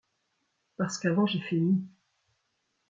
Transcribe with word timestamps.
Parce 0.77 0.97
qu’avant 0.97 1.27
j’ai 1.27 1.39
fait 1.41 1.57
mi. 1.57 1.79